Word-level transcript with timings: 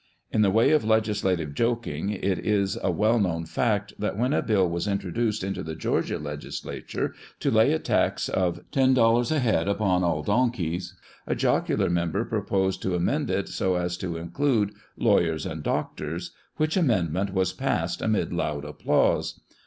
In 0.31 0.41
the 0.41 0.49
way 0.49 0.71
of 0.71 0.83
legislative 0.83 1.53
joking, 1.53 2.09
it 2.09 2.39
is 2.39 2.75
a 2.81 2.89
well 2.89 3.19
known 3.19 3.45
fact 3.45 3.93
that 3.99 4.17
when 4.17 4.33
a 4.33 4.41
bill 4.41 4.67
was 4.67 4.87
introduced 4.87 5.43
into 5.43 5.61
the 5.61 5.75
Georgia 5.75 6.17
legislature 6.17 7.13
to 7.39 7.51
lay 7.51 7.71
a 7.71 7.77
tax 7.77 8.27
of 8.27 8.61
ten 8.71 8.95
dollars 8.95 9.29
a 9.31 9.37
head 9.37 9.67
upon 9.67 10.03
all 10.03 10.23
donkeys, 10.23 10.95
a 11.27 11.35
jocular 11.35 11.87
member 11.91 12.25
proposed 12.25 12.81
to 12.81 12.95
amend 12.95 13.29
it 13.29 13.47
so 13.47 13.75
as 13.75 13.95
to 13.97 14.17
include 14.17 14.71
"lawyers 14.97 15.45
and 15.45 15.61
doctors," 15.61 16.31
which 16.57 16.75
amendment 16.75 17.31
was 17.31 17.53
passed 17.53 18.01
amid 18.01 18.33
loud 18.33 18.65
applause. 18.65 19.39